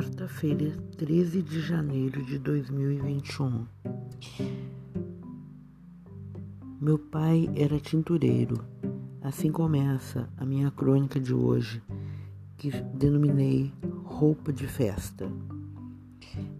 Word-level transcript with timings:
Quarta-feira, 0.00 0.72
13 0.96 1.42
de 1.42 1.60
janeiro 1.60 2.24
de 2.24 2.38
2021. 2.38 3.66
Meu 6.80 6.98
pai 6.98 7.50
era 7.54 7.78
tintureiro. 7.78 8.64
Assim 9.20 9.52
começa 9.52 10.26
a 10.38 10.46
minha 10.46 10.70
crônica 10.70 11.20
de 11.20 11.34
hoje, 11.34 11.82
que 12.56 12.70
denominei 12.94 13.74
Roupa 14.02 14.50
de 14.50 14.66
Festa. 14.66 15.30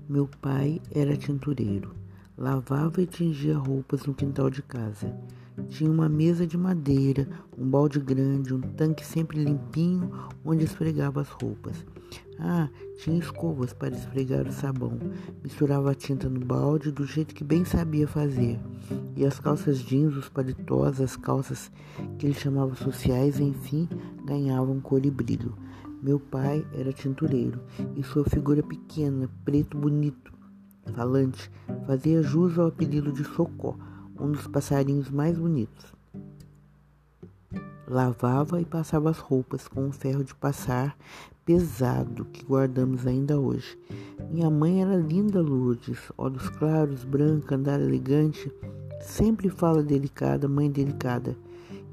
Meu 0.07 0.29
pai 0.43 0.79
era 0.95 1.17
tintureiro. 1.17 1.95
Lavava 2.41 3.03
e 3.03 3.07
tingia 3.07 3.59
roupas 3.59 4.07
no 4.07 4.15
quintal 4.15 4.49
de 4.49 4.63
casa. 4.63 5.15
Tinha 5.69 5.91
uma 5.91 6.09
mesa 6.09 6.47
de 6.47 6.57
madeira, 6.57 7.29
um 7.59 7.69
balde 7.69 8.01
grande, 8.01 8.55
um 8.55 8.63
tanque 8.63 9.05
sempre 9.05 9.45
limpinho 9.45 10.11
onde 10.43 10.65
esfregava 10.65 11.21
as 11.21 11.29
roupas. 11.29 11.85
Ah, 12.39 12.71
tinha 12.97 13.19
escovas 13.19 13.75
para 13.75 13.95
esfregar 13.95 14.49
o 14.49 14.53
sabão. 14.53 14.99
Misturava 15.45 15.91
a 15.91 15.95
tinta 15.95 16.31
no 16.31 16.41
balde 16.41 16.91
do 16.91 17.05
jeito 17.05 17.35
que 17.35 17.45
bem 17.45 17.63
sabia 17.67 18.09
fazer. 18.09 18.59
E 19.15 19.27
as 19.27 19.39
calças 19.39 19.79
jeans, 19.79 20.17
os 20.17 20.31
paletós, 20.31 20.99
as 20.99 21.17
calças 21.17 21.71
que 22.19 22.25
ele 22.25 22.33
chamava 22.35 22.75
sociais, 22.75 23.39
enfim, 23.39 23.87
ganhavam 24.25 24.81
cor 24.81 25.05
e 25.05 25.11
brilho. 25.11 25.55
Meu 26.03 26.19
pai 26.19 26.67
era 26.73 26.91
tintureiro 26.91 27.61
e 27.95 28.03
sua 28.03 28.25
figura 28.25 28.63
pequena, 28.63 29.29
preto 29.45 29.77
bonito, 29.77 30.40
falante, 30.91 31.51
fazia 31.87 32.23
jus 32.23 32.59
ao 32.59 32.69
apelido 32.69 33.13
de 33.13 33.25
Socó 33.25 33.77
um 34.19 34.33
dos 34.33 34.47
passarinhos 34.47 35.11
mais 35.11 35.39
bonitos. 35.39 35.95
Lavava 37.89 38.61
e 38.61 38.65
passava 38.65 39.11
as 39.11 39.19
roupas 39.19 39.67
com 39.67 39.87
um 39.87 39.93
ferro 39.93 40.23
de 40.23 40.35
passar 40.35 40.97
pesado 41.45 42.25
que 42.27 42.45
guardamos 42.45 43.07
ainda 43.07 43.41
hoje. 43.41 43.77
Minha 44.31 44.51
mãe 44.51 44.83
era 44.83 44.95
linda, 44.95 45.41
Lourdes, 45.41 45.99
olhos 46.17 46.49
claros, 46.51 47.03
branca, 47.03 47.57
andar 47.57 47.81
elegante, 47.81 48.53
sempre 49.01 49.49
fala 49.49 49.83
delicada, 49.83 50.47
mãe 50.47 50.71
delicada 50.71 51.37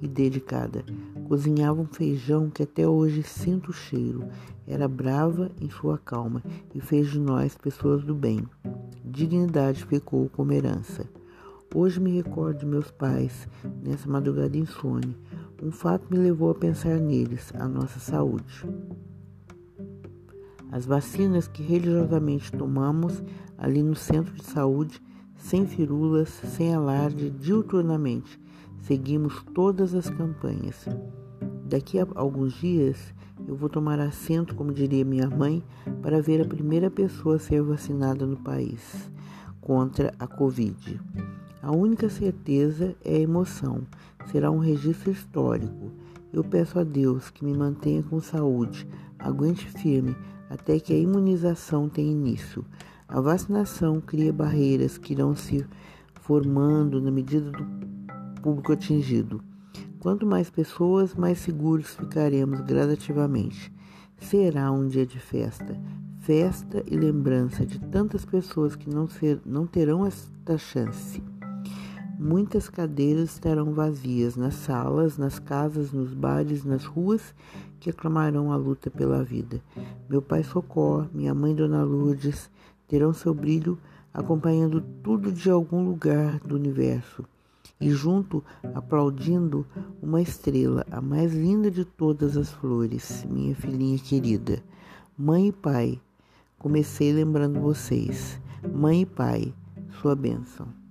e 0.02 0.08
dedicada. 0.08 0.84
Cozinhava 1.28 1.82
um 1.82 1.86
feijão 1.86 2.50
que 2.50 2.64
até 2.64 2.88
hoje 2.88 3.24
sinto 3.24 3.70
o 3.70 3.74
cheiro. 3.74 4.28
Era 4.66 4.88
brava 4.88 5.52
em 5.60 5.70
sua 5.70 5.98
calma 5.98 6.44
e 6.74 6.80
fez 6.80 7.10
de 7.10 7.20
nós 7.20 7.58
pessoas 7.58 8.04
do 8.04 8.14
bem. 8.14 8.44
Dignidade 9.04 9.86
ficou 9.86 10.30
como 10.30 10.54
herança. 10.54 11.08
Hoje 11.74 12.00
me 12.00 12.12
recordo 12.12 12.60
de 12.60 12.66
meus 12.66 12.90
pais 12.90 13.48
nessa 13.84 14.10
madrugada 14.10 14.58
insone. 14.58 15.18
Um 15.62 15.72
fato 15.72 16.06
me 16.10 16.18
levou 16.18 16.52
a 16.52 16.56
pensar 16.56 17.00
neles, 17.00 17.52
a 17.56 17.68
nossa 17.68 18.00
saúde. 18.00 18.66
As 20.72 20.86
vacinas 20.86 21.48
que 21.48 21.64
religiosamente 21.64 22.52
tomamos 22.52 23.24
ali 23.58 23.82
no 23.82 23.96
centro 23.96 24.34
de 24.34 24.44
saúde, 24.44 25.02
sem 25.36 25.66
firulas, 25.66 26.30
sem 26.30 26.74
alarde, 26.74 27.30
diuturnamente, 27.30 28.40
seguimos 28.82 29.44
todas 29.54 29.94
as 29.94 30.10
campanhas. 30.10 30.88
Daqui 31.66 32.00
a 32.00 32.08
alguns 32.16 32.54
dias 32.54 33.14
eu 33.48 33.56
vou 33.56 33.70
tomar 33.70 34.00
assento, 34.00 34.56
como 34.56 34.74
diria 34.74 35.06
minha 35.06 35.30
mãe, 35.30 35.64
para 36.02 36.22
ver 36.22 36.42
a 36.42 36.48
primeira 36.48 36.90
pessoa 36.90 37.36
a 37.36 37.40
ser 37.40 37.62
vacinada 37.62 38.26
no 38.26 38.38
país 38.38 39.12
contra 39.62 40.14
a 40.18 40.28
Covid. 40.28 41.00
A 41.62 41.72
única 41.72 42.10
certeza 42.10 42.96
é 43.04 43.18
a 43.18 43.20
emoção. 43.20 43.82
Será 44.32 44.50
um 44.50 44.60
registro 44.60 45.12
histórico. 45.12 45.92
Eu 46.32 46.44
peço 46.44 46.80
a 46.80 46.84
Deus 46.84 47.30
que 47.30 47.44
me 47.44 47.58
mantenha 47.58 48.04
com 48.04 48.20
saúde, 48.20 48.88
aguente 49.20 49.68
firme 49.68 50.16
até 50.50 50.80
que 50.80 50.94
a 50.94 50.98
imunização 50.98 51.90
tenha 51.90 52.12
início. 52.12 52.64
A 53.08 53.20
vacinação 53.20 54.02
cria 54.02 54.32
barreiras 54.32 54.98
que 54.98 55.14
irão 55.14 55.36
se 55.36 55.66
formando 56.22 57.02
na 57.02 57.12
medida 57.12 57.52
do 57.52 57.66
público 58.38 58.72
atingido. 58.72 59.42
Quanto 60.00 60.26
mais 60.26 60.50
pessoas, 60.50 61.16
mais 61.16 61.40
seguros 61.40 61.96
ficaremos 61.96 62.62
gradativamente. 62.62 63.74
Será 64.20 64.72
um 64.72 64.88
dia 64.88 65.06
de 65.06 65.20
festa, 65.20 65.80
festa 66.20 66.84
e 66.88 66.96
lembrança 66.96 67.66
de 67.66 67.80
tantas 67.80 68.24
pessoas 68.24 68.76
que 68.76 68.90
não, 68.90 69.08
ser, 69.08 69.42
não 69.46 69.66
terão 69.66 70.06
esta 70.06 70.58
chance. 70.58 71.22
Muitas 72.20 72.68
cadeiras 72.70 73.32
estarão 73.34 73.74
vazias 73.74 74.36
nas 74.36 74.56
salas, 74.56 75.18
nas 75.18 75.40
casas, 75.40 75.92
nos 75.92 76.14
bares, 76.14 76.64
nas 76.64 76.84
ruas 76.86 77.36
que 77.80 77.90
aclamarão 77.90 78.52
a 78.52 78.56
luta 78.56 78.90
pela 78.90 79.24
vida. 79.24 79.62
Meu 80.10 80.22
pai 80.22 80.44
Socó, 80.44 81.06
minha 81.14 81.34
mãe 81.34 81.54
Dona 81.54 81.84
Lourdes 81.84 82.50
terão 82.88 83.14
seu 83.14 83.34
brilho 83.34 83.78
acompanhando 84.14 84.82
tudo 85.04 85.32
de 85.32 85.50
algum 85.50 85.86
lugar 85.86 86.40
do 86.40 86.56
universo 86.56 87.24
e 87.80 87.90
junto 87.90 88.44
aplaudindo 88.74 89.66
uma 90.02 90.22
estrela, 90.22 90.86
a 90.90 91.02
mais 91.02 91.34
linda 91.34 91.70
de 91.70 91.86
todas 91.86 92.36
as 92.36 92.52
flores, 92.52 93.26
minha 93.30 93.56
filhinha 93.56 93.98
querida. 94.00 94.64
Mãe 95.18 95.48
e 95.48 95.52
pai, 95.52 96.00
comecei 96.58 97.14
lembrando 97.14 97.60
vocês. 97.60 98.40
Mãe 98.74 99.02
e 99.02 99.06
pai, 99.06 99.54
sua 100.02 100.16
bênção. 100.16 100.87